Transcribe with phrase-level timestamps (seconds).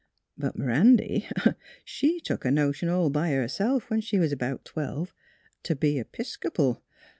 [0.35, 1.29] But M 'randy,
[1.85, 5.13] she took a notion all by herself, when she was 'bout twelve,
[5.61, 6.81] t' be a 'Piscopal.